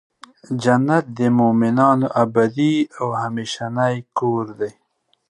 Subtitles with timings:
[0.63, 4.71] جنت د مؤمنانو ابدې او همیشنی کور دی.